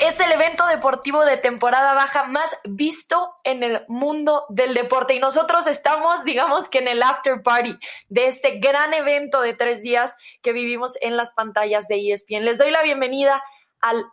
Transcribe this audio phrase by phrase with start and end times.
[0.00, 5.18] es el evento deportivo de temporada baja más visto en el mundo del deporte y
[5.18, 7.78] nosotros estamos, digamos que en el after party
[8.08, 12.44] de este gran evento de tres días que vivimos en las pantallas de ESPN.
[12.44, 13.42] Les doy la bienvenida
[13.80, 14.04] al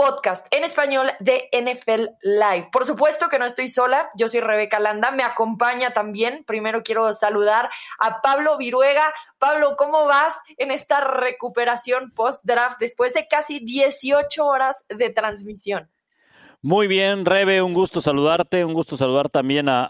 [0.00, 2.70] podcast en español de NFL Live.
[2.72, 6.42] Por supuesto que no estoy sola, yo soy Rebeca Landa, me acompaña también.
[6.46, 7.68] Primero quiero saludar
[7.98, 9.12] a Pablo Viruega.
[9.38, 15.90] Pablo, ¿cómo vas en esta recuperación post-draft después de casi 18 horas de transmisión?
[16.62, 19.84] Muy bien, Rebe, un gusto saludarte, un gusto saludar también a,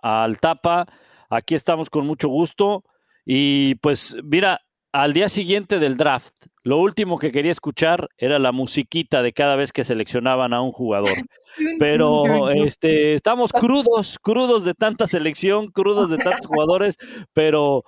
[0.00, 0.86] a Altapa.
[1.30, 2.84] Aquí estamos con mucho gusto.
[3.24, 4.60] Y pues mira,
[4.92, 9.56] al día siguiente del draft, lo último que quería escuchar era la musiquita de cada
[9.56, 11.12] vez que seleccionaban a un jugador.
[11.78, 16.96] Pero este, estamos crudos, crudos de tanta selección, crudos de tantos jugadores,
[17.32, 17.82] pero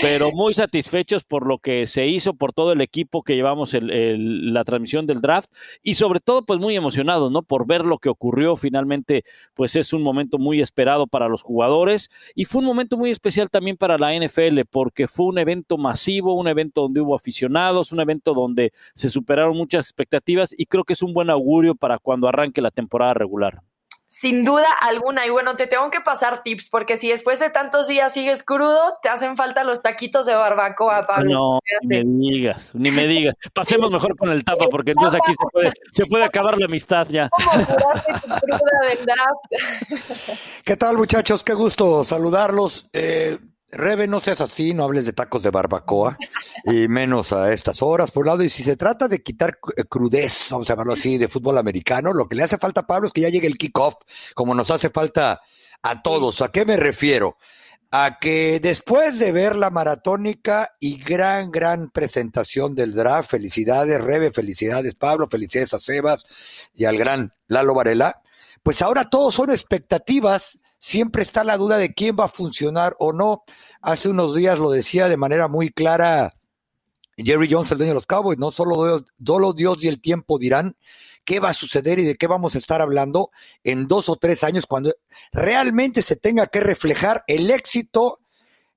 [0.00, 4.64] pero muy satisfechos por lo que se hizo, por todo el equipo que llevamos la
[4.64, 5.50] transmisión del draft
[5.82, 7.42] y sobre todo pues muy emocionados, ¿no?
[7.42, 9.24] Por ver lo que ocurrió finalmente,
[9.54, 13.50] pues es un momento muy esperado para los jugadores y fue un momento muy especial
[13.50, 18.00] también para la NFL porque fue un evento masivo, un evento donde hubo aficionados, un
[18.00, 22.28] evento donde se superaron muchas expectativas y creo que es un buen augurio para cuando
[22.28, 23.62] arranque la temporada regular.
[24.24, 25.26] Sin duda alguna.
[25.26, 28.94] Y bueno, te tengo que pasar tips, porque si después de tantos días sigues crudo,
[29.02, 31.30] te hacen falta los taquitos de barbacoa, Pablo.
[31.30, 33.34] No, ni me digas, ni me digas.
[33.52, 37.06] Pasemos mejor con el tapa, porque entonces aquí se puede, se puede acabar la amistad
[37.10, 37.28] ya.
[40.64, 41.44] ¿Qué tal, muchachos?
[41.44, 42.88] Qué gusto saludarlos.
[42.94, 43.36] Eh,
[43.74, 46.16] Rebe, no seas así, no hables de tacos de barbacoa,
[46.64, 48.42] y menos a estas horas, por un lado.
[48.44, 52.12] Y si se trata de quitar eh, crudez, vamos a llamarlo así, de fútbol americano,
[52.12, 53.94] lo que le hace falta a Pablo es que ya llegue el kickoff,
[54.34, 55.40] como nos hace falta
[55.82, 56.40] a todos.
[56.40, 57.36] ¿A qué me refiero?
[57.90, 64.32] A que después de ver la maratónica y gran, gran presentación del draft, felicidades, Rebe,
[64.32, 66.24] felicidades, Pablo, felicidades a Sebas
[66.74, 68.22] y al gran Lalo Varela,
[68.62, 73.14] pues ahora todos son expectativas siempre está la duda de quién va a funcionar o
[73.14, 73.44] no.
[73.80, 76.34] Hace unos días lo decía de manera muy clara
[77.16, 80.38] Jerry Jones, el dueño de los Cowboys, no solo Dios, solo Dios y el tiempo
[80.38, 80.76] dirán
[81.24, 83.30] qué va a suceder y de qué vamos a estar hablando
[83.62, 84.92] en dos o tres años cuando
[85.32, 88.20] realmente se tenga que reflejar el éxito,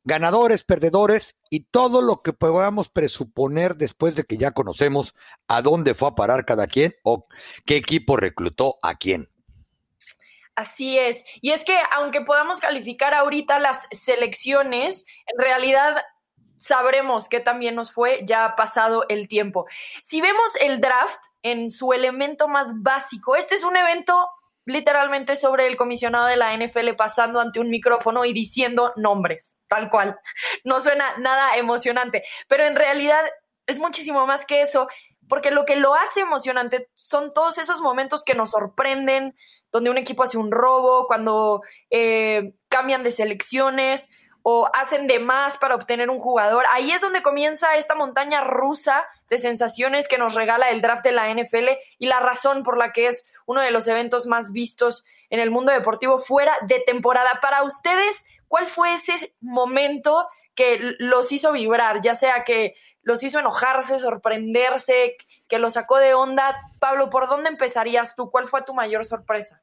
[0.06, 5.14] ganadores, perdedores y todo lo que podamos presuponer después de que ya conocemos
[5.50, 7.28] a dónde fue a parar cada quien o
[7.66, 9.28] qué equipo reclutó a quién.
[10.58, 11.24] Así es.
[11.40, 16.04] Y es que aunque podamos calificar ahorita las selecciones, en realidad
[16.58, 19.68] sabremos que también nos fue ya ha pasado el tiempo.
[20.02, 24.32] Si vemos el draft en su elemento más básico, este es un evento
[24.66, 29.92] literalmente sobre el comisionado de la NFL pasando ante un micrófono y diciendo nombres, tal
[29.92, 30.20] cual.
[30.64, 33.22] No suena nada emocionante, pero en realidad
[33.68, 34.88] es muchísimo más que eso,
[35.30, 39.36] porque lo que lo hace emocionante son todos esos momentos que nos sorprenden,
[39.78, 44.12] donde un equipo hace un robo, cuando eh, cambian de selecciones
[44.42, 46.66] o hacen de más para obtener un jugador.
[46.72, 51.12] Ahí es donde comienza esta montaña rusa de sensaciones que nos regala el draft de
[51.12, 55.06] la NFL y la razón por la que es uno de los eventos más vistos
[55.30, 57.40] en el mundo deportivo fuera de temporada.
[57.42, 62.02] Para ustedes, ¿cuál fue ese momento que los hizo vibrar?
[62.02, 65.18] Ya sea que los hizo enojarse, sorprenderse,
[65.48, 66.58] que los sacó de onda.
[66.80, 68.30] Pablo, ¿por dónde empezarías tú?
[68.30, 69.62] ¿Cuál fue tu mayor sorpresa?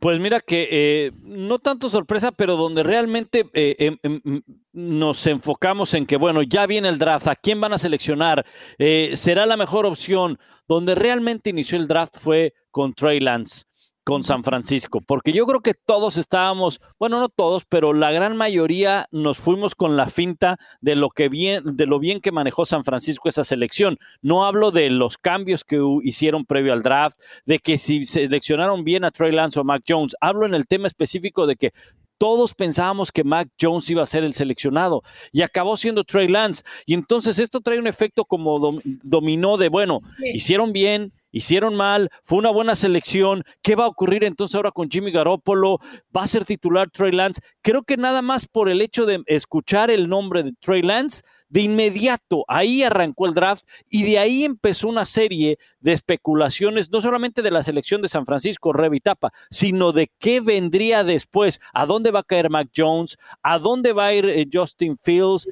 [0.00, 4.42] Pues mira que eh, no tanto sorpresa, pero donde realmente eh, em, em,
[4.72, 8.44] nos enfocamos en que, bueno, ya viene el draft, ¿a quién van a seleccionar?
[8.78, 10.38] Eh, ¿Será la mejor opción?
[10.68, 13.64] Donde realmente inició el draft fue con Trey Lance
[14.04, 18.36] con San Francisco, porque yo creo que todos estábamos, bueno, no todos, pero la gran
[18.36, 22.66] mayoría nos fuimos con la finta de lo que bien, de lo bien que manejó
[22.66, 23.98] San Francisco esa selección.
[24.20, 29.04] No hablo de los cambios que hicieron previo al draft, de que si seleccionaron bien
[29.04, 30.14] a Trey Lance o Mac Jones.
[30.20, 31.72] Hablo en el tema específico de que
[32.18, 35.02] todos pensábamos que Mac Jones iba a ser el seleccionado
[35.32, 36.62] y acabó siendo Trey Lance.
[36.86, 40.00] Y entonces esto trae un efecto como dominó de, bueno,
[40.32, 43.42] hicieron bien, hicieron mal, fue una buena selección.
[43.60, 45.78] ¿Qué va a ocurrir entonces ahora con Jimmy Garoppolo?
[46.16, 47.42] ¿Va a ser titular Trey Lance?
[47.60, 51.62] Creo que nada más por el hecho de escuchar el nombre de Trey Lance, de
[51.62, 57.42] inmediato ahí arrancó el draft y de ahí empezó una serie de especulaciones, no solamente
[57.42, 62.20] de la selección de San Francisco, Revitapa, sino de qué vendría después, a dónde va
[62.20, 65.48] a caer Mac Jones, a dónde va a ir eh, Justin Fields.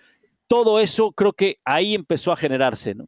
[0.47, 3.07] Todo eso creo que ahí empezó a generarse, ¿no?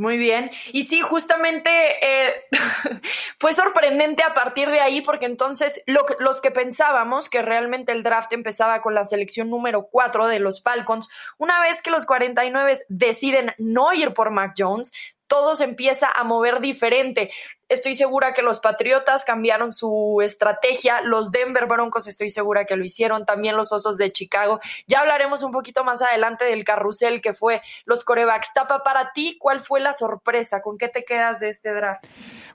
[0.00, 0.50] Muy bien.
[0.72, 2.46] Y sí, justamente eh,
[3.38, 8.32] fue sorprendente a partir de ahí porque entonces los que pensábamos que realmente el draft
[8.32, 13.52] empezaba con la selección número 4 de los Falcons, una vez que los 49 deciden
[13.58, 14.90] no ir por Mac Jones,
[15.30, 17.30] todo se empieza a mover diferente.
[17.68, 22.84] Estoy segura que los Patriotas cambiaron su estrategia, los Denver Broncos estoy segura que lo
[22.84, 24.58] hicieron, también los Osos de Chicago.
[24.88, 28.52] Ya hablaremos un poquito más adelante del carrusel que fue los corebacks.
[28.52, 30.62] Tapa, para ti, ¿cuál fue la sorpresa?
[30.62, 32.04] ¿Con qué te quedas de este draft?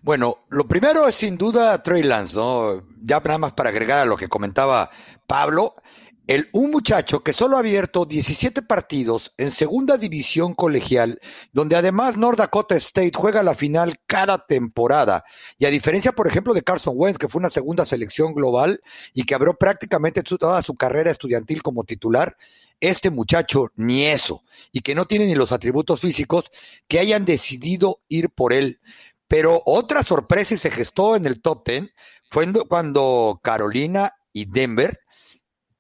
[0.01, 2.83] Bueno, lo primero es sin duda Trey Lance, ¿no?
[3.01, 4.89] Ya nada más para agregar a lo que comentaba
[5.25, 5.75] Pablo,
[6.27, 11.19] el, un muchacho que solo ha abierto 17 partidos en segunda división colegial,
[11.51, 15.24] donde además North Dakota State juega la final cada temporada.
[15.57, 18.81] Y a diferencia, por ejemplo, de Carson Wentz, que fue una segunda selección global
[19.13, 22.38] y que abrió prácticamente toda su carrera estudiantil como titular,
[22.80, 26.50] este muchacho ni eso, y que no tiene ni los atributos físicos,
[26.88, 28.80] que hayan decidido ir por él.
[29.27, 31.92] Pero otra sorpresa y se gestó en el top 10
[32.30, 35.00] fue cuando Carolina y Denver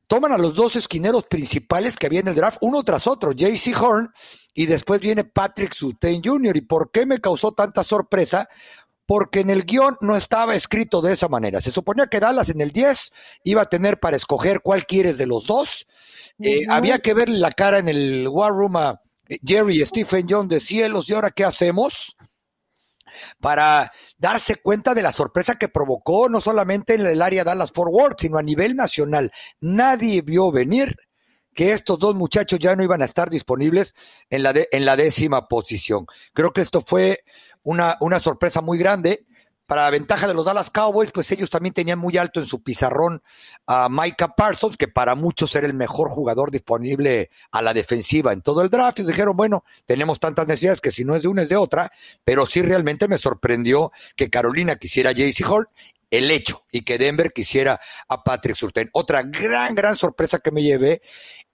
[0.07, 3.75] toman a los dos esquineros principales que había en el draft, uno tras otro, JC
[3.79, 4.11] Horn
[4.53, 6.57] y después viene Patrick Sutton Jr.
[6.57, 8.47] ¿Y por qué me causó tanta sorpresa?
[9.05, 11.61] Porque en el guion no estaba escrito de esa manera.
[11.61, 13.11] Se suponía que Dallas en el 10
[13.43, 15.85] iba a tener para escoger cuál quieres de los dos.
[16.39, 19.01] Eh, había que verle la cara en el War Room a
[19.45, 22.15] Jerry y Stephen John de cielos, ¿y ahora qué hacemos?
[23.39, 28.15] Para darse cuenta de la sorpresa que provocó no solamente en el área Dallas Forward,
[28.19, 29.31] sino a nivel nacional.
[29.59, 30.95] Nadie vio venir
[31.53, 33.95] que estos dos muchachos ya no iban a estar disponibles
[34.29, 36.05] en la, en la décima posición.
[36.33, 37.23] Creo que esto fue
[37.63, 39.25] una, una sorpresa muy grande
[39.65, 42.61] para la ventaja de los Dallas Cowboys, pues ellos también tenían muy alto en su
[42.61, 43.21] pizarrón
[43.65, 48.41] a Micah Parsons, que para muchos era el mejor jugador disponible a la defensiva en
[48.41, 48.99] todo el draft.
[48.99, 51.91] Y dijeron, bueno, tenemos tantas necesidades que si no es de una es de otra,
[52.23, 55.69] pero sí realmente me sorprendió que Carolina quisiera a JC Hall
[56.11, 58.89] el hecho y que Denver quisiera a Patrick Surtain.
[58.93, 61.01] Otra gran, gran sorpresa que me llevé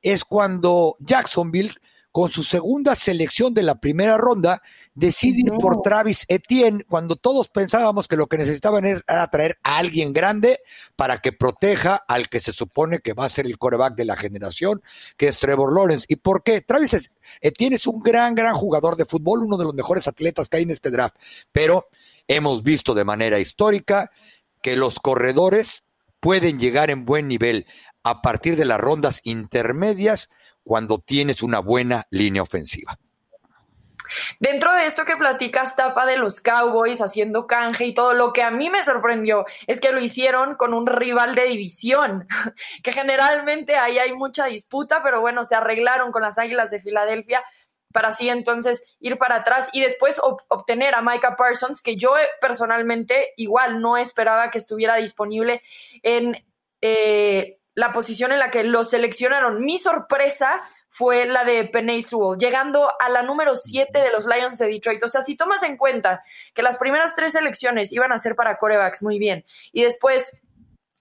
[0.01, 1.75] es cuando Jacksonville,
[2.11, 4.61] con su segunda selección de la primera ronda,
[4.93, 9.77] decide ir por Travis Etienne cuando todos pensábamos que lo que necesitaban era traer a
[9.77, 10.59] alguien grande
[10.95, 14.17] para que proteja al que se supone que va a ser el coreback de la
[14.17, 14.81] generación,
[15.17, 16.05] que es Trevor Lawrence.
[16.09, 16.61] ¿Y por qué?
[16.61, 17.11] Travis
[17.41, 20.63] Etienne es un gran, gran jugador de fútbol, uno de los mejores atletas que hay
[20.63, 21.15] en este draft,
[21.51, 21.87] pero
[22.27, 24.11] hemos visto de manera histórica
[24.61, 25.83] que los corredores
[26.19, 27.65] pueden llegar en buen nivel
[28.03, 30.29] a partir de las rondas intermedias
[30.63, 32.99] cuando tienes una buena línea ofensiva.
[34.39, 38.43] Dentro de esto que platicas, Tapa, de los Cowboys haciendo canje y todo, lo que
[38.43, 42.27] a mí me sorprendió es que lo hicieron con un rival de división,
[42.83, 47.43] que generalmente ahí hay mucha disputa, pero bueno, se arreglaron con las Águilas de Filadelfia
[47.91, 52.27] para así entonces ir para atrás y después obtener a Micah Parsons, que yo eh,
[52.39, 55.61] personalmente igual no esperaba que estuviera disponible
[56.01, 56.43] en
[56.81, 59.63] eh, la posición en la que lo seleccionaron.
[59.63, 60.61] Mi sorpresa
[60.93, 65.01] fue la de Penny Sewell, llegando a la número 7 de los Lions de Detroit.
[65.01, 66.21] O sea, si tomas en cuenta
[66.53, 70.37] que las primeras tres elecciones iban a ser para corebacks, muy bien, y después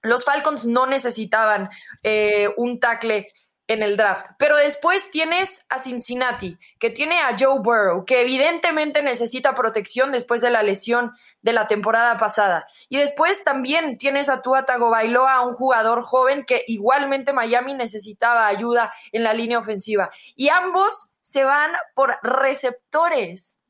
[0.03, 1.71] los Falcons no necesitaban
[2.05, 3.27] eh, un tackle
[3.71, 4.27] en el draft.
[4.37, 10.41] Pero después tienes a Cincinnati, que tiene a Joe Burrow, que evidentemente necesita protección después
[10.41, 11.13] de la lesión
[11.43, 12.67] de la temporada pasada.
[12.89, 18.93] Y después también tienes a Tua Tagovailoa, un jugador joven que igualmente Miami necesitaba ayuda
[19.13, 20.11] en la línea ofensiva.
[20.35, 23.61] Y ambos se van por receptores.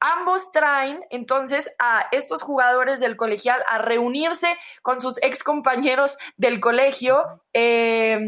[0.00, 6.58] Ambos traen entonces a estos jugadores del colegial a reunirse con sus ex compañeros del
[6.58, 7.40] colegio.
[7.52, 8.18] Eh,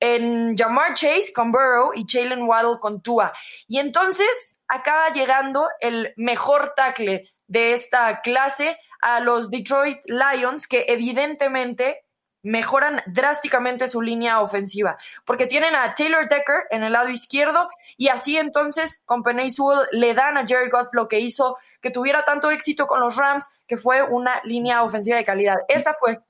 [0.00, 3.32] en Jamar Chase con Burrow y Jalen Waddle con Tua.
[3.68, 10.86] Y entonces acaba llegando el mejor tackle de esta clase a los Detroit Lions, que
[10.88, 12.04] evidentemente
[12.42, 18.08] mejoran drásticamente su línea ofensiva, porque tienen a Taylor Decker en el lado izquierdo y
[18.08, 22.24] así entonces con Penny Sewell le dan a Jared Goff lo que hizo que tuviera
[22.24, 25.56] tanto éxito con los Rams, que fue una línea ofensiva de calidad.
[25.68, 26.20] Esa fue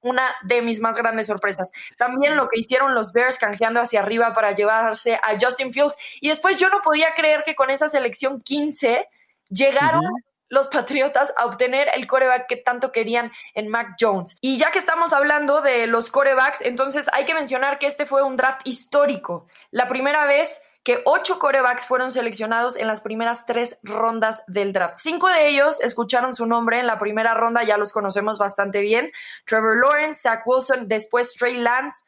[0.00, 1.72] una de mis más grandes sorpresas.
[1.96, 5.96] También lo que hicieron los Bears canjeando hacia arriba para llevarse a Justin Fields.
[6.20, 9.06] Y después yo no podía creer que con esa selección 15
[9.48, 10.02] llegaron
[10.48, 14.38] los Patriotas a obtener el coreback que tanto querían en Mac Jones.
[14.40, 18.22] Y ya que estamos hablando de los corebacks, entonces hay que mencionar que este fue
[18.22, 19.46] un draft histórico.
[19.70, 24.96] La primera vez que ocho corebacks fueron seleccionados en las primeras tres rondas del draft.
[24.96, 29.12] Cinco de ellos escucharon su nombre en la primera ronda, ya los conocemos bastante bien.
[29.44, 32.04] Trevor Lawrence, Zach Wilson, después Trey Lance,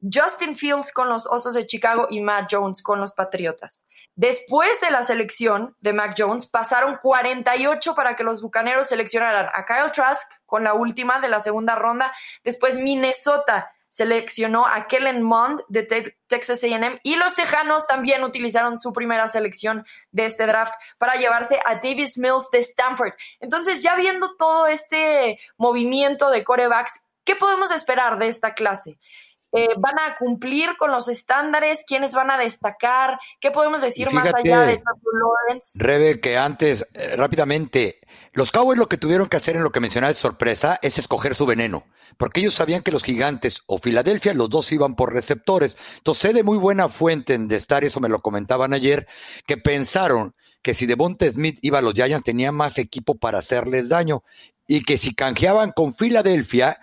[0.00, 3.84] Justin Fields con los Osos de Chicago y Matt Jones con los Patriotas.
[4.14, 9.66] Después de la selección de Mac Jones, pasaron 48 para que los Bucaneros seleccionaran a
[9.66, 12.10] Kyle Trask con la última de la segunda ronda.
[12.42, 15.82] Después Minnesota seleccionó a Kellen Mond de
[16.26, 21.60] Texas AM y los Tejanos también utilizaron su primera selección de este draft para llevarse
[21.64, 23.12] a Davis Mills de Stanford.
[23.40, 28.98] Entonces, ya viendo todo este movimiento de corebacks, ¿qué podemos esperar de esta clase?
[29.50, 34.34] Eh, van a cumplir con los estándares, quiénes van a destacar, qué podemos decir más
[34.34, 35.82] allá de Lawrence.
[35.82, 38.00] Rebe, que antes, eh, rápidamente,
[38.32, 41.34] los Cowboys lo que tuvieron que hacer en lo que mencionaba de sorpresa es escoger
[41.34, 41.86] su veneno,
[42.18, 45.78] porque ellos sabían que los gigantes o Filadelfia, los dos iban por receptores.
[45.96, 49.08] Entonces, sé de muy buena fuente en de estar, eso me lo comentaban ayer,
[49.46, 53.88] que pensaron que si Devonta Smith iba a los Giants tenía más equipo para hacerles
[53.88, 54.24] daño
[54.66, 56.78] y que si canjeaban con Filadelfia,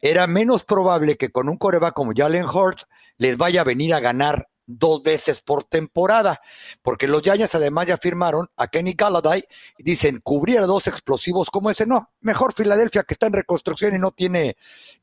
[0.00, 2.86] era menos probable que con un coreback como Jalen Hurts
[3.16, 6.42] les vaya a venir a ganar dos veces por temporada,
[6.82, 9.42] porque los Giants además ya firmaron a Kenny Galladay
[9.78, 13.96] y dicen cubrir a dos explosivos como ese, no, mejor Filadelfia que está en reconstrucción
[13.96, 14.56] y no tiene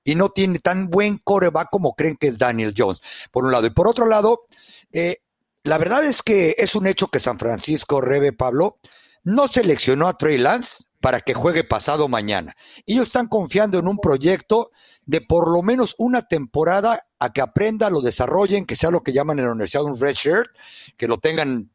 [0.04, 3.66] y no tiene tan buen coreback como creen que es Daniel Jones, por un lado.
[3.66, 4.46] Y por otro lado,
[4.94, 5.18] eh,
[5.64, 8.78] la verdad es que es un hecho que San Francisco, Rebe Pablo,
[9.24, 12.56] no seleccionó a Trey Lance para que juegue pasado mañana.
[12.88, 14.72] Ellos están confiando en un proyecto
[15.06, 19.14] de por lo menos una temporada a que aprenda, lo desarrollen, que sea lo que
[19.14, 20.50] llaman en la universidad un red shirt,
[20.98, 21.70] que lo tengan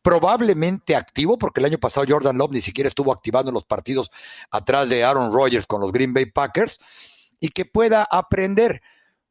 [0.00, 4.10] probablemente activo, porque el año pasado Jordan Love ni siquiera estuvo activando los partidos
[4.50, 6.78] atrás de Aaron Rodgers con los Green Bay Packers,
[7.40, 8.80] y que pueda aprender.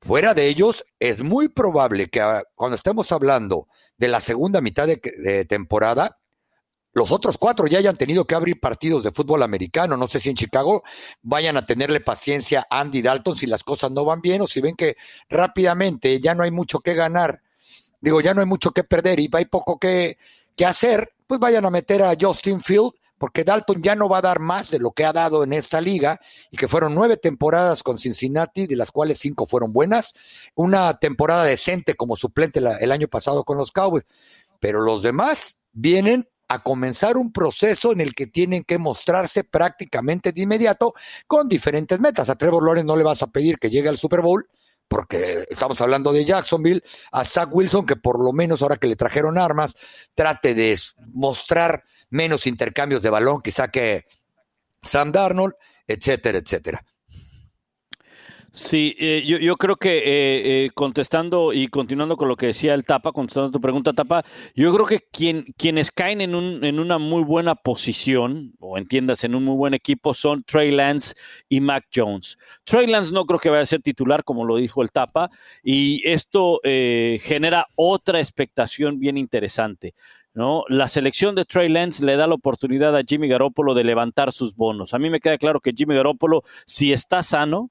[0.02, 3.68] Fuera de ellos, es muy probable que ah, cuando estemos hablando
[3.98, 6.21] de la segunda mitad de temporada,
[6.94, 9.96] los otros cuatro ya hayan tenido que abrir partidos de fútbol americano.
[9.96, 10.84] No sé si en Chicago
[11.22, 14.60] vayan a tenerle paciencia a Andy Dalton si las cosas no van bien o si
[14.60, 14.98] ven que
[15.30, 17.42] rápidamente ya no hay mucho que ganar.
[18.02, 20.18] Digo, ya no hay mucho que perder y hay poco que,
[20.56, 24.22] que hacer, pues vayan a meter a Justin Field, porque Dalton ya no va a
[24.22, 26.20] dar más de lo que ha dado en esta liga
[26.50, 30.16] y que fueron nueve temporadas con Cincinnati, de las cuales cinco fueron buenas,
[30.56, 34.06] una temporada decente como suplente el año pasado con los Cowboys,
[34.60, 40.34] pero los demás vienen a comenzar un proceso en el que tienen que mostrarse prácticamente
[40.34, 40.94] de inmediato
[41.26, 42.30] con diferentes metas.
[42.30, 44.46] A Trevor Lawrence no le vas a pedir que llegue al Super Bowl,
[44.90, 48.98] porque estamos hablando de Jacksonville, a Zach Wilson, que por lo menos ahora que le
[48.98, 49.74] trajeron armas,
[50.14, 50.78] trate de
[51.14, 54.06] mostrar menos intercambios de balón que saque
[54.84, 55.54] Sam Darnold,
[55.88, 56.84] etcétera, etcétera.
[58.54, 62.74] Sí, eh, yo, yo, creo que eh, eh, contestando y continuando con lo que decía
[62.74, 66.78] el Tapa, contestando tu pregunta, Tapa, yo creo que quien, quienes caen en, un, en
[66.78, 71.16] una muy buena posición, o entiendas, en un muy buen equipo, son Trey Lance
[71.48, 72.38] y Mac Jones.
[72.66, 75.30] Trey Lance no creo que vaya a ser titular, como lo dijo el Tapa,
[75.64, 79.94] y esto genera otra expectación bien interesante.
[80.34, 80.66] ¿no?
[80.68, 84.56] La selección de Trey Lance le da la oportunidad a Jimmy Garoppolo de levantar sus
[84.56, 84.94] bonos.
[84.94, 87.70] A mí me queda claro que Jimmy Garoppolo, si está sano,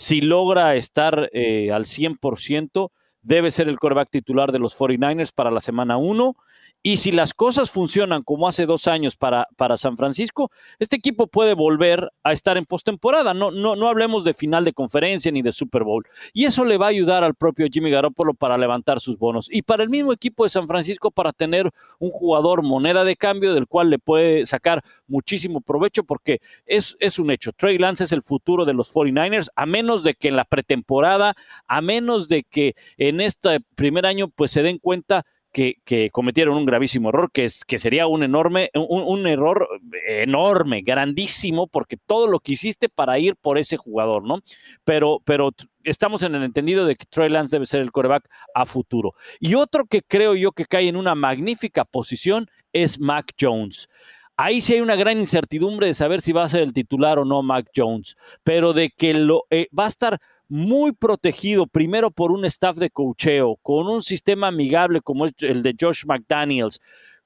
[0.00, 2.90] si logra estar eh, al 100%,
[3.20, 6.36] debe ser el coreback titular de los 49ers para la semana 1
[6.82, 11.26] y si las cosas funcionan como hace dos años para, para San Francisco, este equipo
[11.26, 13.34] puede volver a estar en postemporada.
[13.34, 16.06] No, no, no hablemos de final de conferencia ni de Super Bowl.
[16.32, 19.48] Y eso le va a ayudar al propio Jimmy Garoppolo para levantar sus bonos.
[19.50, 23.52] Y para el mismo equipo de San Francisco para tener un jugador moneda de cambio
[23.52, 27.52] del cual le puede sacar muchísimo provecho porque es, es un hecho.
[27.52, 31.34] Trey Lance es el futuro de los 49ers, a menos de que en la pretemporada,
[31.66, 36.66] a menos de que en este primer año pues se den cuenta que, cometieron un
[36.66, 39.68] gravísimo error, que, es, que sería un enorme, un, error
[40.06, 44.40] enorme, grandísimo, porque todo lo que hiciste para ir por ese jugador, ¿no?
[44.84, 45.50] Pero, pero
[45.84, 49.14] estamos en el entendido de que Trey Lance debe ser el coreback a futuro.
[49.40, 53.88] Y otro que creo yo que cae en una magnífica posición es Mac Jones.
[54.36, 57.26] Ahí sí hay una gran incertidumbre de saber si va a ser el titular o
[57.26, 60.18] no Mac Jones, pero de que lo eh, va a estar
[60.50, 65.76] muy protegido primero por un staff de cocheo, con un sistema amigable como el de
[65.80, 66.80] Josh McDaniels,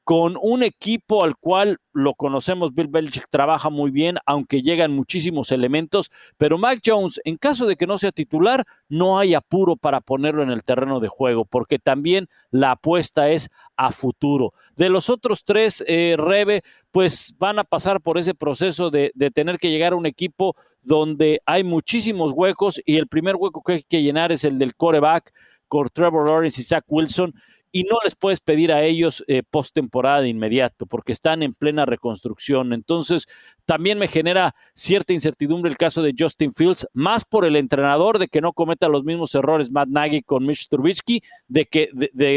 [0.04, 5.50] con un equipo al cual lo conocemos, Bill Belichick trabaja muy bien, aunque llegan muchísimos
[5.50, 10.02] elementos, pero Mac Jones, en caso de que no sea titular, no hay apuro para
[10.02, 14.52] ponerlo en el terreno de juego, porque también la apuesta es a futuro.
[14.76, 19.30] De los otros tres, eh, Rebe, pues van a pasar por ese proceso de, de
[19.30, 23.72] tener que llegar a un equipo donde hay muchísimos huecos y el primer hueco que
[23.72, 25.32] hay que llenar es el del coreback
[25.66, 27.34] con Trevor Lawrence y Zach Wilson
[27.74, 31.84] y no les puedes pedir a ellos eh, postemporada de inmediato porque están en plena
[31.84, 32.72] reconstrucción.
[32.72, 33.26] Entonces,
[33.64, 38.28] también me genera cierta incertidumbre el caso de Justin Fields, más por el entrenador de
[38.28, 41.90] que no cometa los mismos errores Matt Nagy con Mitch Trubisky, de que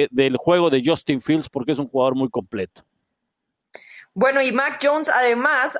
[0.09, 2.81] del juego de Justin Fields porque es un jugador muy completo.
[4.19, 5.77] Bueno, y Mac Jones, además,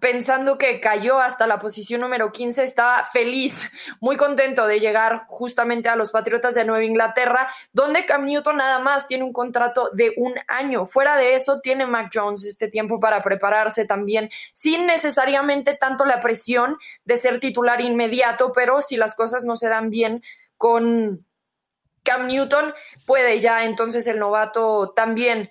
[0.00, 3.68] pensando que cayó hasta la posición número 15, estaba feliz,
[4.00, 8.78] muy contento de llegar justamente a los Patriotas de Nueva Inglaterra, donde Cam Newton nada
[8.78, 10.84] más tiene un contrato de un año.
[10.84, 16.20] Fuera de eso, tiene Mac Jones este tiempo para prepararse también, sin necesariamente tanto la
[16.20, 20.22] presión de ser titular inmediato, pero si las cosas no se dan bien
[20.56, 21.26] con
[22.04, 22.72] Cam Newton,
[23.04, 25.50] puede ya entonces el novato también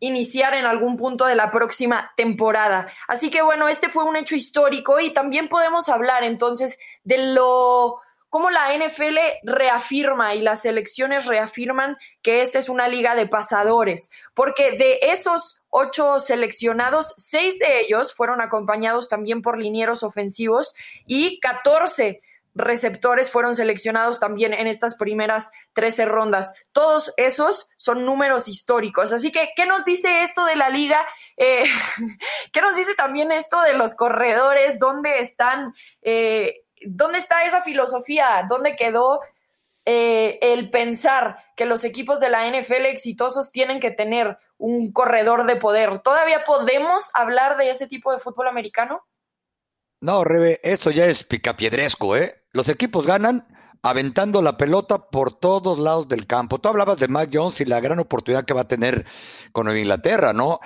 [0.00, 2.86] iniciar en algún punto de la próxima temporada.
[3.06, 8.00] Así que bueno, este fue un hecho histórico y también podemos hablar entonces de lo
[8.28, 14.10] cómo la NFL reafirma y las selecciones reafirman que esta es una liga de pasadores,
[14.34, 20.74] porque de esos ocho seleccionados, seis de ellos fueron acompañados también por linieros ofensivos
[21.06, 22.20] y 14
[22.58, 26.52] receptores fueron seleccionados también en estas primeras 13 rondas.
[26.72, 29.12] Todos esos son números históricos.
[29.12, 31.06] Así que, ¿qué nos dice esto de la liga?
[31.36, 31.64] Eh,
[32.52, 34.78] ¿Qué nos dice también esto de los corredores?
[34.78, 35.72] ¿Dónde están?
[36.02, 38.44] Eh, ¿Dónde está esa filosofía?
[38.48, 39.20] ¿Dónde quedó
[39.84, 45.46] eh, el pensar que los equipos de la NFL exitosos tienen que tener un corredor
[45.46, 46.00] de poder?
[46.00, 49.02] ¿Todavía podemos hablar de ese tipo de fútbol americano?
[50.00, 52.44] No, Rebe, eso ya es picapiedresco, ¿eh?
[52.52, 53.48] Los equipos ganan
[53.82, 56.60] aventando la pelota por todos lados del campo.
[56.60, 59.06] Tú hablabas de Mac Jones y la gran oportunidad que va a tener
[59.52, 60.60] con Inglaterra, ¿no?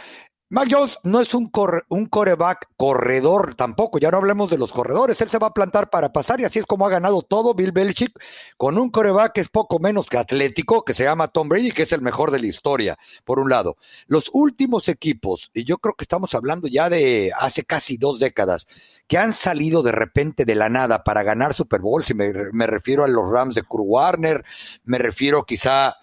[0.52, 1.50] Mac Jones no es un,
[1.88, 5.88] un coreback corredor tampoco, ya no hablemos de los corredores, él se va a plantar
[5.88, 8.12] para pasar y así es como ha ganado todo Bill Belichick
[8.58, 11.84] con un coreback que es poco menos que atlético, que se llama Tom Brady, que
[11.84, 13.78] es el mejor de la historia, por un lado.
[14.08, 18.66] Los últimos equipos, y yo creo que estamos hablando ya de hace casi dos décadas,
[19.08, 22.66] que han salido de repente de la nada para ganar Super Bowl, si me, me
[22.66, 24.44] refiero a los Rams de Kurt Warner,
[24.84, 25.96] me refiero quizá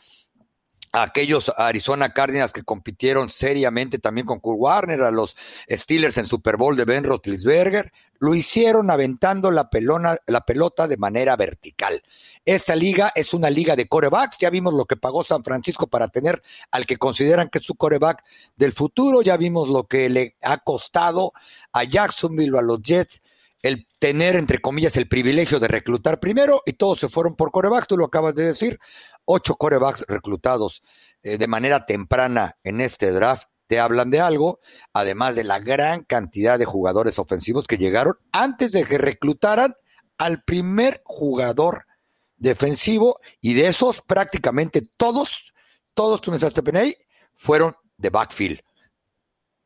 [0.92, 5.36] aquellos Arizona Cardinals que compitieron seriamente también con Kurt Warner, a los
[5.70, 10.98] Steelers en Super Bowl de Ben Roethlisberger, lo hicieron aventando la, pelona, la pelota de
[10.98, 12.04] manera vertical.
[12.46, 16.08] Esta liga es una liga de corebacks, ya vimos lo que pagó San Francisco para
[16.08, 16.42] tener
[16.72, 18.24] al que consideran que es su coreback
[18.56, 21.34] del futuro, ya vimos lo que le ha costado
[21.72, 23.22] a Jacksonville, a los Jets,
[23.62, 27.88] el tener, entre comillas, el privilegio de reclutar primero y todos se fueron por corebacks,
[27.88, 28.80] tú lo acabas de decir,
[29.32, 30.82] ocho corebacks reclutados
[31.22, 34.60] eh, de manera temprana en este draft te hablan de algo,
[34.94, 39.76] además de la gran cantidad de jugadores ofensivos que llegaron antes de que reclutaran
[40.18, 41.86] al primer jugador
[42.38, 45.54] defensivo y de esos prácticamente todos,
[45.94, 46.32] todos, tú
[46.64, 46.96] Peney,
[47.36, 48.60] fueron de backfield.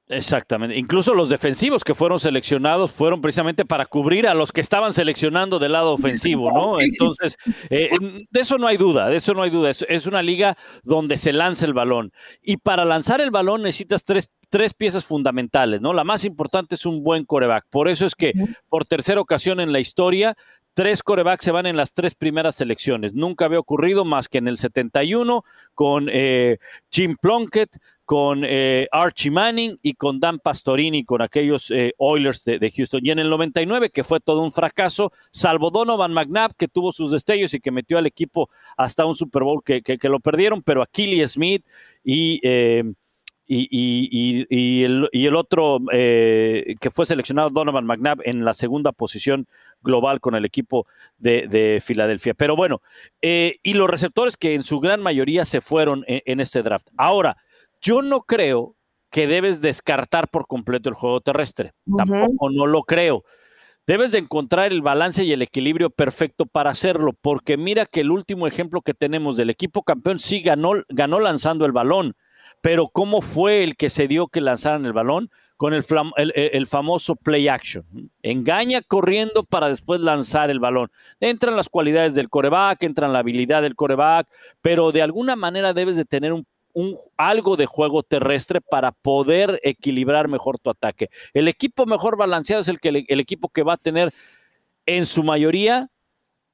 [0.10, 0.78] Exactamente.
[0.78, 5.60] Incluso los defensivos que fueron seleccionados fueron precisamente para cubrir a los que estaban seleccionando
[5.60, 6.82] del lado ofensivo, ¿no?
[6.82, 7.38] Entonces,
[7.70, 7.90] eh,
[8.30, 9.72] de eso no hay duda, de eso no hay duda.
[9.72, 12.12] Es, una liga donde se lanza el balón.
[12.42, 15.94] Y para lanzar el balón necesitas tres, tres piezas fundamentales, ¿no?
[15.94, 17.66] La más importante es un buen coreback.
[17.72, 18.34] Por eso es que
[18.70, 20.36] por tercera ocasión en la historia
[20.76, 23.16] tres corebacks se van en las tres primeras selecciones.
[23.16, 25.42] Nunca había ocurrido más que en el 71
[25.74, 26.60] con eh,
[26.92, 32.72] Jim Plunkett, con eh, Archie Manning y con Dan Pastorini, con aquellos eh, Oilers de,
[32.78, 33.02] Houston.
[33.04, 37.10] Y en el 99, que fue todo un fracaso, salvo Donovan McNabb, que tuvo sus
[37.10, 40.84] destellos y que metió al equipo hasta un Super Bowl que, que, lo perdieron, pero
[40.84, 41.66] Achilles Smith
[42.04, 42.40] y
[43.46, 43.68] y,
[44.50, 49.48] y, el, y, el, otro eh, que fue seleccionado, Donovan McNabb, en la segunda posición
[49.82, 52.34] global con el equipo de, Filadelfia.
[52.34, 52.82] Pero bueno,
[53.22, 56.88] eh, y los receptores que en su gran mayoría se fueron en, este draft.
[56.98, 57.38] Ahora,
[57.82, 58.76] yo no creo
[59.10, 61.74] que debes descartar por completo el juego terrestre.
[61.98, 63.24] Tampoco no lo creo.
[63.86, 68.12] Debes de encontrar el balance y el equilibrio perfecto para hacerlo, porque mira que el
[68.12, 72.16] último ejemplo que tenemos del equipo campeón sí ganó, ganó lanzando el balón
[72.64, 75.30] pero ¿cómo fue el que se dio que lanzaran el balón?
[75.58, 75.84] Con el,
[76.16, 77.84] el, famoso play action.
[78.22, 80.90] Engaña corriendo para después lanzar el balón.
[81.20, 84.28] Entran las cualidades del coreback, entran la habilidad del coreback,
[84.62, 86.34] pero de alguna manera debes de tener
[87.18, 91.10] algo de juego terrestre para poder equilibrar mejor tu ataque.
[91.34, 94.14] El equipo mejor balanceado es el, que, el equipo que va a tener
[94.86, 95.90] en su mayoría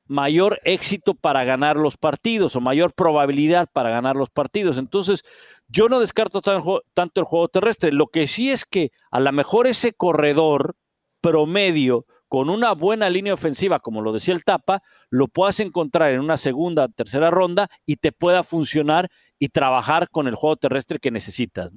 [0.10, 4.78] mayor éxito para ganar los partidos o mayor probabilidad para ganar los partidos.
[4.78, 5.24] Entonces,
[5.70, 7.92] yo no descarto tanto el juego terrestre.
[7.92, 10.76] Lo que sí es que a lo mejor ese corredor
[11.22, 16.20] promedio con una buena línea ofensiva, como lo decía el Tapa, lo puedas encontrar en
[16.20, 21.12] una segunda, tercera ronda y te pueda funcionar y trabajar con el juego terrestre que
[21.12, 21.72] necesitas.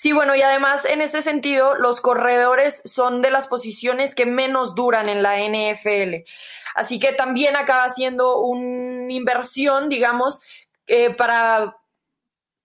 [0.00, 4.76] Sí, bueno, y además en ese sentido, los corredores son de las posiciones que menos
[4.76, 6.24] duran en la NFL.
[6.76, 10.40] Así que también acaba siendo una inversión, digamos,
[10.86, 11.78] eh, para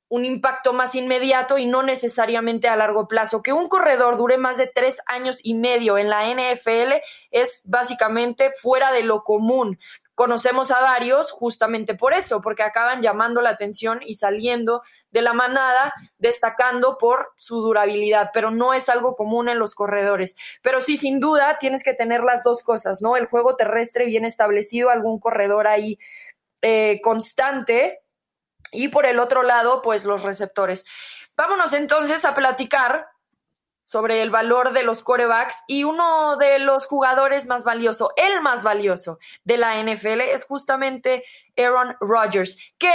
[0.09, 3.41] un impacto más inmediato y no necesariamente a largo plazo.
[3.41, 8.51] Que un corredor dure más de tres años y medio en la NFL es básicamente
[8.61, 9.79] fuera de lo común.
[10.15, 15.33] Conocemos a varios justamente por eso, porque acaban llamando la atención y saliendo de la
[15.33, 20.35] manada, destacando por su durabilidad, pero no es algo común en los corredores.
[20.61, 23.17] Pero sí, sin duda, tienes que tener las dos cosas, ¿no?
[23.17, 25.97] El juego terrestre bien establecido, algún corredor ahí
[26.61, 28.03] eh, constante,
[28.73, 30.85] y por el otro lado, pues los receptores.
[31.37, 33.07] Vámonos entonces a platicar
[33.83, 38.63] sobre el valor de los corebacks y uno de los jugadores más valioso, el más
[38.63, 41.23] valioso de la NFL es justamente
[41.57, 42.93] Aaron Rodgers, que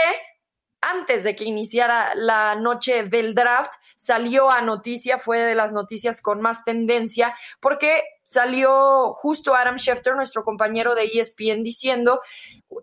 [0.80, 6.22] antes de que iniciara la noche del draft, salió a noticia, fue de las noticias
[6.22, 12.20] con más tendencia, porque salió justo Adam Schefter, nuestro compañero de ESPN, diciendo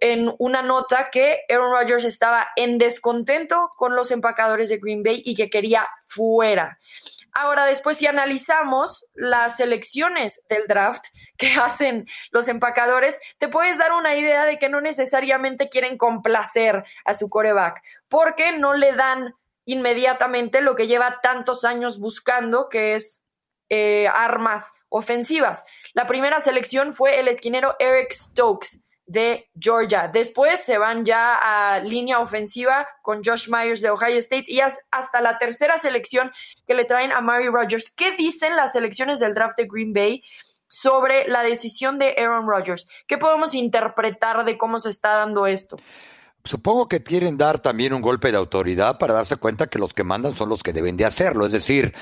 [0.01, 5.21] en una nota que Aaron Rodgers estaba en descontento con los empacadores de Green Bay
[5.23, 6.79] y que quería fuera.
[7.37, 11.03] Ahora, después, si analizamos las selecciones del draft
[11.37, 16.85] que hacen los empacadores, te puedes dar una idea de que no necesariamente quieren complacer
[17.03, 22.95] a su coreback, porque no le dan inmediatamente lo que lleva tantos años buscando, que
[22.95, 23.25] es
[23.69, 25.65] eh, armas ofensivas.
[25.93, 30.09] La primera selección fue el esquinero Eric Stokes de Georgia.
[30.11, 35.21] Después se van ya a línea ofensiva con Josh Myers de Ohio State y hasta
[35.21, 36.31] la tercera selección
[36.67, 37.91] que le traen a Mary Rodgers.
[37.95, 40.23] ¿Qué dicen las selecciones del draft de Green Bay
[40.67, 42.87] sobre la decisión de Aaron Rodgers?
[43.07, 45.77] ¿Qué podemos interpretar de cómo se está dando esto?
[46.43, 50.03] Supongo que quieren dar también un golpe de autoridad para darse cuenta que los que
[50.03, 51.93] mandan son los que deben de hacerlo, es decir,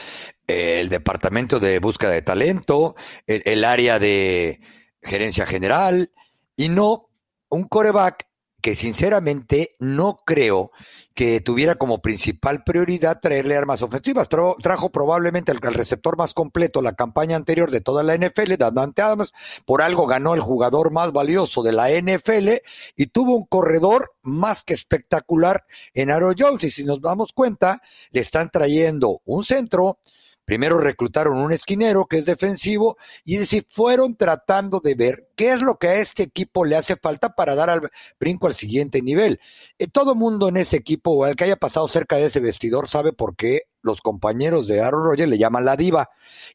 [0.47, 4.59] el departamento de búsqueda de talento, el área de
[5.01, 6.11] gerencia general,
[6.55, 7.09] y no
[7.49, 8.27] un coreback
[8.63, 10.71] que sinceramente no creo
[11.13, 14.29] que tuviera como principal prioridad traerle armas ofensivas.
[14.29, 19.33] trajo probablemente el, receptor más completo la campaña anterior de toda la NFL, Davante Adams,
[19.65, 22.61] por algo ganó el jugador más valioso de la NFL
[22.95, 26.63] y tuvo un corredor más que espectacular en Aaron Jones.
[26.63, 29.99] Y si nos damos cuenta, le están trayendo un centro,
[30.45, 35.61] Primero reclutaron un esquinero que es defensivo y es fueron tratando de ver qué es
[35.61, 39.39] lo que a este equipo le hace falta para dar al brinco al siguiente nivel.
[39.79, 42.89] Eh, todo mundo en ese equipo o el que haya pasado cerca de ese vestidor
[42.89, 46.09] sabe por qué los compañeros de Aaron Rodgers le llaman la diva.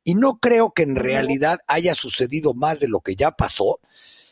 [0.04, 3.80] Y no creo que en realidad haya sucedido más de lo que ya pasó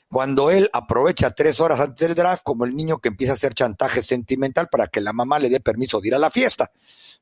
[0.09, 3.55] cuando él aprovecha tres horas antes del draft como el niño que empieza a hacer
[3.55, 6.71] chantaje sentimental para que la mamá le dé permiso de ir a la fiesta.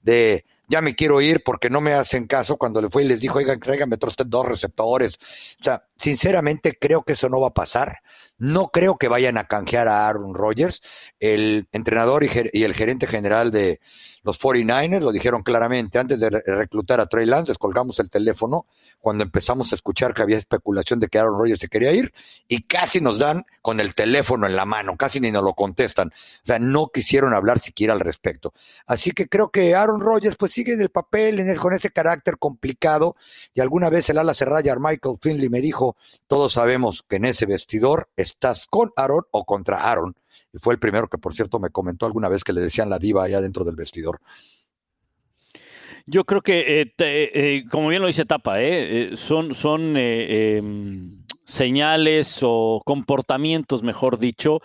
[0.03, 3.20] De ya me quiero ir porque no me hacen caso cuando le fue y les
[3.20, 5.18] dijo, oigan, tráiganme otros dos receptores.
[5.61, 7.98] O sea, sinceramente creo que eso no va a pasar.
[8.37, 10.83] No creo que vayan a canjear a Aaron Rodgers.
[11.20, 13.81] El entrenador y, el gerente general de
[14.23, 15.99] los 49ers lo dijeron claramente.
[15.99, 18.66] Antes de reclutar a Trey Lance, descolgamos el teléfono
[19.01, 22.12] cuando empezamos a escuchar que había especulación de que Aaron Rodgers se quería ir
[22.49, 26.09] y casi nos dan con el teléfono en la mano, casi ni nos lo contestan.
[26.09, 28.53] O sea, no quisieron hablar siquiera al respecto.
[28.87, 32.38] Así que creo que Aaron Rodgers pues sigue en el papel en con ese carácter
[32.38, 33.16] complicado
[33.55, 37.47] y alguna vez el ala cerrada Michael Finley me dijo, todos sabemos que en ese
[37.47, 40.14] vestidor estás con Aaron o contra Aaron.
[40.52, 42.98] Y fue el primero que, por cierto, me comentó alguna vez que le decían la
[42.98, 44.20] diva allá dentro del vestidor.
[46.06, 52.40] Yo creo que, eh, eh, como bien lo dice Tapa, eh, son, son em, señales
[52.42, 54.60] o comportamientos, mejor dicho,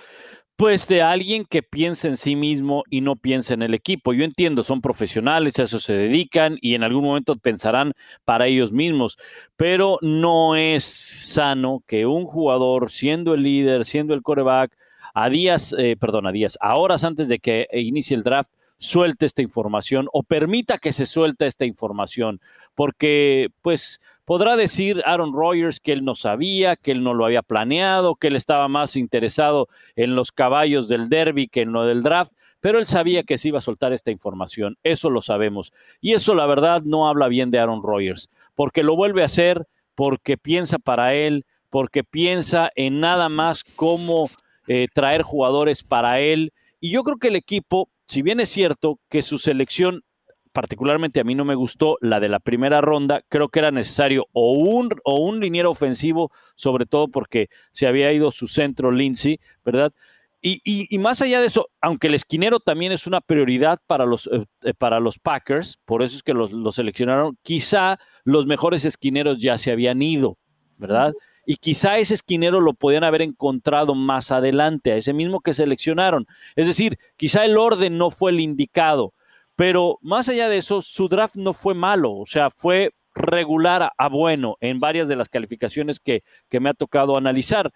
[0.59, 4.11] pues de alguien que piensa en sí mismo y no piensa en el equipo.
[4.13, 7.93] Yo entiendo, son profesionales, a eso se dedican y en algún momento pensarán
[8.25, 9.17] para ellos mismos,
[9.55, 14.75] pero no es sano que un jugador, siendo el líder, siendo el coreback,
[15.13, 19.25] a días, eh, perdón, a días, a horas antes de que inicie el draft, suelte
[19.25, 22.39] esta información o permita que se suelte esta información,
[22.75, 27.41] porque pues podrá decir Aaron Rodgers que él no sabía, que él no lo había
[27.41, 32.03] planeado, que él estaba más interesado en los caballos del derby que en lo del
[32.03, 36.13] draft, pero él sabía que se iba a soltar esta información, eso lo sabemos, y
[36.13, 40.37] eso la verdad no habla bien de Aaron Rodgers, porque lo vuelve a hacer, porque
[40.37, 44.29] piensa para él, porque piensa en nada más cómo
[44.67, 48.99] eh, traer jugadores para él, y yo creo que el equipo si bien es cierto
[49.07, 50.03] que su selección,
[50.51, 54.25] particularmente a mí no me gustó la de la primera ronda, creo que era necesario
[54.31, 59.39] o un, o un liniero ofensivo, sobre todo porque se había ido su centro Lindsay,
[59.63, 59.93] ¿verdad?
[60.41, 64.45] Y, más allá de eso, aunque el esquinero también es una prioridad para los, eh,
[64.63, 69.37] eh, para los Packers, por eso es que los, los, seleccionaron, quizá los mejores esquineros
[69.37, 70.37] ya se habían ido,
[70.77, 71.13] ¿verdad?
[71.49, 76.27] Y quizá ese esquinero lo podían haber encontrado más adelante, a ese mismo que seleccionaron.
[76.55, 79.15] Es decir, quizá el orden no fue el indicado,
[79.55, 84.09] Pero más allá de eso, su draft no fue malo, o sea, fue regular a,
[84.09, 87.71] bueno en varias de las calificaciones que, que me ha tocado analizar.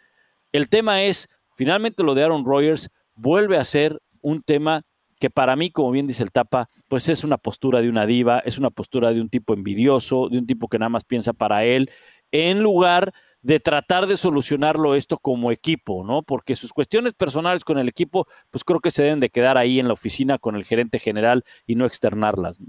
[0.52, 4.84] El tema es, finalmente lo de Aaron Rodgers vuelve a ser un tema
[5.20, 8.38] que para mí, como bien dice el Tapa, pues es una postura de una diva,
[8.46, 11.66] es una postura de un tipo envidioso, de un tipo que nada más piensa para
[11.66, 11.90] él,
[12.32, 16.24] en lugar de tratar de solucionarlo esto como equipo, ¿no?
[16.24, 19.80] Porque sus cuestiones personales con el equipo, pues creo que se deben de quedar ahí
[19.80, 22.62] en la oficina con el gerente general y no externarlas.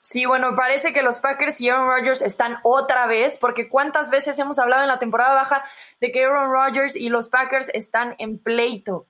[0.00, 4.38] Sí, bueno, parece que los Packers y Aaron Rodgers están otra vez, porque cuántas veces
[4.38, 5.64] hemos hablado en la temporada baja
[6.00, 9.06] de que Aaron Rodgers y los Packers están en pleito.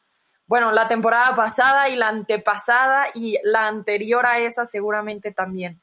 [0.47, 5.81] Bueno, la temporada pasada y la antepasada y la anterior a esa seguramente también.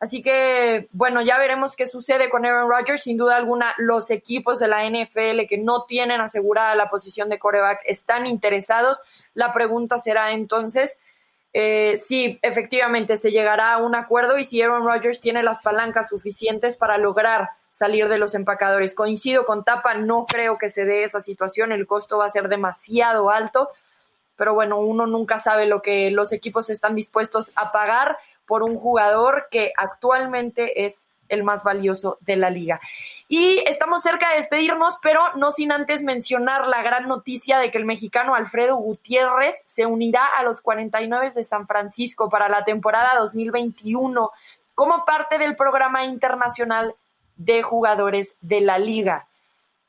[0.00, 3.02] Así que, bueno, ya veremos qué sucede con Aaron Rodgers.
[3.02, 7.38] Sin duda alguna, los equipos de la NFL que no tienen asegurada la posición de
[7.38, 9.02] coreback están interesados.
[9.34, 10.98] La pregunta será entonces
[11.52, 16.08] eh, si efectivamente se llegará a un acuerdo y si Aaron Rodgers tiene las palancas
[16.08, 18.94] suficientes para lograr salir de los empacadores.
[18.94, 22.48] Coincido con Tapa, no creo que se dé esa situación, el costo va a ser
[22.48, 23.68] demasiado alto,
[24.36, 28.16] pero bueno, uno nunca sabe lo que los equipos están dispuestos a pagar
[28.50, 32.80] por un jugador que actualmente es el más valioso de la liga.
[33.28, 37.78] Y estamos cerca de despedirnos, pero no sin antes mencionar la gran noticia de que
[37.78, 43.20] el mexicano Alfredo Gutiérrez se unirá a los 49 de San Francisco para la temporada
[43.20, 44.32] 2021
[44.74, 46.96] como parte del programa internacional
[47.36, 49.28] de jugadores de la liga.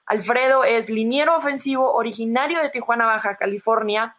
[0.05, 4.15] Alfredo es liniero ofensivo originario de Tijuana, Baja California,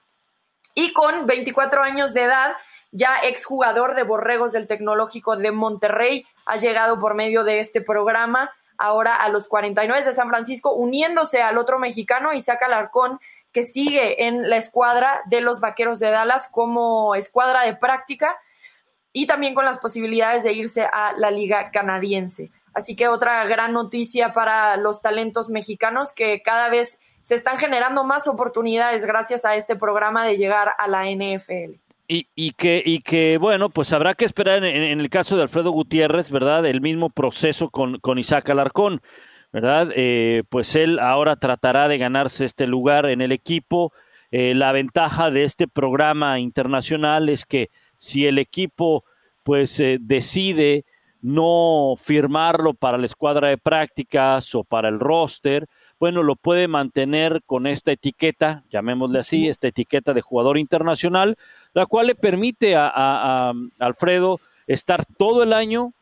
[0.75, 2.57] y con 24 años de edad
[2.93, 8.53] ya exjugador de Borregos del Tecnológico de Monterrey, ha llegado por medio de este programa
[8.79, 13.19] ahora a los 49 de San Francisco, uniéndose al otro mexicano, Isaac Alarcón,
[13.53, 18.37] que sigue en la escuadra de los Vaqueros de Dallas como escuadra de práctica
[19.13, 22.51] y también con las posibilidades de irse a la liga canadiense.
[22.75, 28.05] Así que otra gran noticia para los talentos mexicanos que cada vez se están generando
[28.05, 31.79] más oportunidades gracias a este programa de llegar a la NFL.
[32.15, 36.31] Y, que, y que, bueno, pues habrá que esperar en, el caso de Alfredo Gutiérrez,
[36.31, 36.67] ¿verdad?
[36.67, 39.01] El mismo proceso con, con Isaac Alarcón,
[39.51, 39.91] ¿verdad?
[39.97, 43.95] Eh, pues él ahora tratará de ganarse este lugar en el equipo.
[44.31, 49.05] Eh, la ventaja de este programa internacional es que si el equipo
[49.43, 50.85] pues eh, decide
[51.23, 57.43] no firmarlo para la escuadra de prácticas o para el roster, bueno, lo puede mantener
[57.47, 61.37] con esta etiqueta, llamémosle así, esta etiqueta de jugador internacional,
[61.75, 65.95] la cual le permite a, Alfredo estar todo el año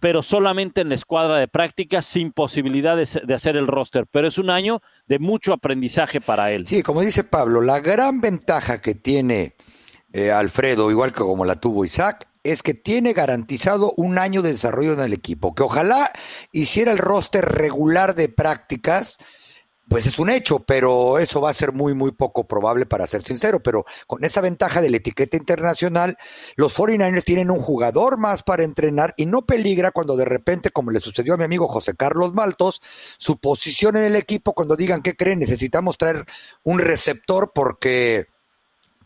[0.00, 4.06] pero solamente en la escuadra de prácticas sin posibilidad de, hacer el roster.
[4.06, 6.68] Pero es un año de mucho aprendizaje para él.
[6.68, 9.56] Sí, como dice Pablo, la gran ventaja que tiene
[10.12, 14.52] eh, Alfredo, igual que como la tuvo Isaac, es que tiene garantizado un año de
[14.52, 16.10] desarrollo en el equipo, que ojalá
[16.52, 19.18] hiciera el roster regular de prácticas,
[19.88, 23.24] pues es un hecho, pero eso va a ser muy, muy poco probable para ser
[23.24, 23.62] sincero.
[23.62, 26.16] Pero con esa ventaja de la etiqueta internacional,
[26.56, 30.90] los 49ers tienen un jugador más para entrenar y no peligra cuando de repente, como
[30.90, 32.82] le sucedió a mi amigo José Carlos Maltos,
[33.18, 35.38] su posición en el equipo cuando digan, ¿qué creen?
[35.38, 36.26] Necesitamos traer
[36.64, 38.26] un receptor porque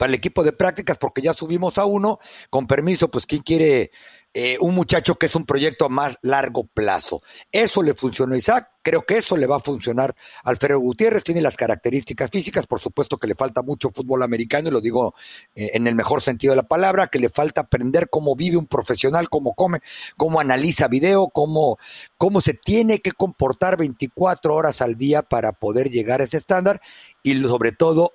[0.03, 2.19] para el equipo de prácticas porque ya subimos a uno.
[2.51, 3.93] Con permiso, pues ¿quién quiere
[4.35, 7.23] eh, un muchacho que es un proyecto a más largo plazo?
[7.53, 11.23] Eso le funcionó a Isaac, creo que eso le va a funcionar a Alfredo Gutiérrez,
[11.23, 15.15] tiene las características físicas, por supuesto que le falta mucho fútbol americano, y lo digo
[15.55, 18.67] eh, en el mejor sentido de la palabra, que le falta aprender cómo vive un
[18.67, 19.83] profesional, cómo come,
[20.17, 21.79] cómo analiza video, cómo,
[22.19, 26.81] cómo se tiene que comportar 24 horas al día para poder llegar a ese estándar
[27.23, 28.15] y sobre todo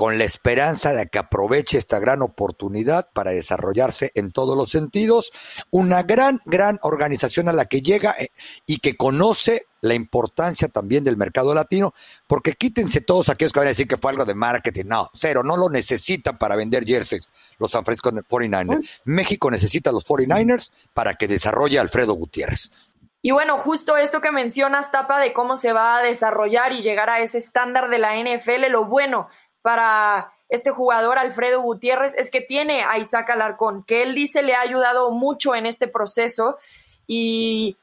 [0.00, 5.30] con la esperanza de que aproveche esta gran oportunidad para desarrollarse en todos los sentidos.
[5.68, 8.30] Una gran, gran organización a la que llega eh,
[8.64, 11.92] y que conoce la importancia también del mercado latino,
[12.26, 14.84] porque quítense todos aquellos que van a decir que fue algo de marketing.
[14.86, 19.02] No, cero, no lo necesitan para vender jerseys los San Francisco 49ers.
[19.04, 22.70] México necesita a los 49ers para que desarrolle Alfredo Gutiérrez.
[23.20, 27.10] Y bueno, justo esto que mencionas, Tapa, de cómo se va a desarrollar y llegar
[27.10, 29.28] a ese estándar de la NFL, lo bueno
[29.62, 34.54] para este jugador Alfredo Gutiérrez es que tiene a Isaac Alarcón, que él dice le
[34.54, 36.58] ha ayudado mucho en este proceso
[37.06, 37.76] y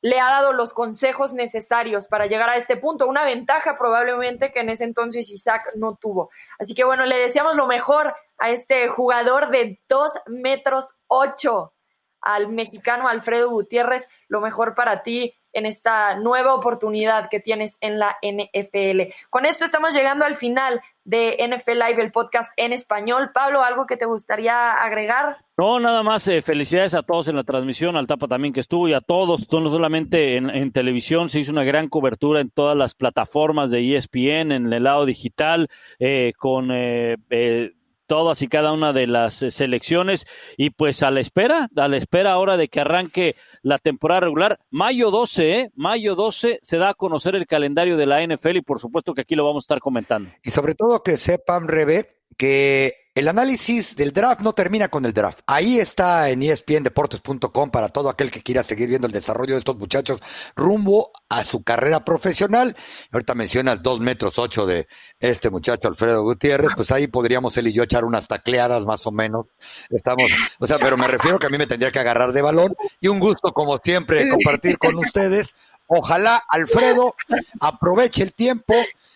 [0.00, 4.60] le ha dado los consejos necesarios para llegar a este punto, una ventaja probablemente que
[4.60, 6.30] en ese entonces Isaac no tuvo.
[6.58, 11.72] Así que bueno, le deseamos lo mejor a este jugador de 2 metros 8,
[12.20, 17.98] al mexicano Alfredo Gutiérrez, lo mejor para ti en esta nueva oportunidad que tienes en
[17.98, 19.12] la NFL.
[19.30, 23.30] Con esto estamos llegando al final de NFL Live, el podcast en español.
[23.32, 25.38] Pablo, ¿algo que te gustaría agregar?
[25.56, 28.88] No, nada más, eh, felicidades a todos en la transmisión, al Tapa también que estuvo
[28.88, 32.94] y a todos, no solamente en, televisión, se hizo una gran cobertura en todas las
[32.94, 36.70] plataformas de ESPN, en el lado digital, eh, con...
[36.72, 37.72] Eh,
[38.08, 41.96] todas y cada una de las eh, selecciones y pues a la espera, a la
[41.96, 44.58] espera ahora de que arranque la temporada regular.
[44.70, 45.70] Mayo 12, ¿eh?
[45.76, 49.20] Mayo 12 se da a conocer el calendario de la NFL y por supuesto que
[49.20, 50.30] aquí lo vamos a estar comentando.
[50.42, 55.12] Y sobre todo que sepan, Rebe, que el análisis del draft no termina con el
[55.12, 55.40] draft.
[55.48, 59.76] Ahí está en espndeportes.com para todo aquel que quiera seguir viendo el desarrollo de estos
[59.76, 60.20] muchachos
[60.54, 62.76] rumbo a su carrera profesional.
[63.10, 64.86] Ahorita mencionas dos metros ocho de
[65.18, 69.10] este muchacho Alfredo Gutiérrez, pues ahí podríamos él y yo echar unas tacleadas más o
[69.10, 69.46] menos.
[69.90, 72.76] Estamos, o sea, pero me refiero que a mí me tendría que agarrar de balón
[73.00, 75.56] y un gusto como siempre compartir con ustedes.
[75.88, 77.16] Ojalá Alfredo
[77.58, 78.74] aproveche el tiempo,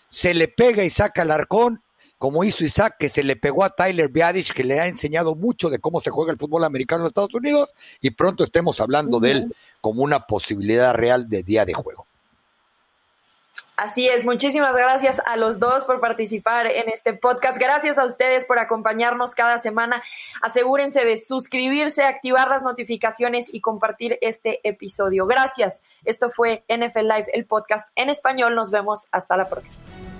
[0.08, 1.81] se le pega y saca el arcón
[2.22, 5.68] como hizo Isaac, que se le pegó a Tyler Biadish, que le ha enseñado mucho
[5.68, 9.32] de cómo se juega el fútbol americano en Estados Unidos, y pronto estemos hablando de
[9.32, 12.06] él como una posibilidad real de día de juego.
[13.76, 17.58] Así es, muchísimas gracias a los dos por participar en este podcast.
[17.58, 20.00] Gracias a ustedes por acompañarnos cada semana.
[20.42, 25.26] Asegúrense de suscribirse, activar las notificaciones y compartir este episodio.
[25.26, 25.82] Gracias.
[26.04, 28.54] Esto fue NFL Live, el podcast en español.
[28.54, 30.11] Nos vemos hasta la próxima.